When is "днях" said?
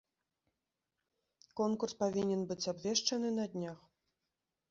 3.57-3.79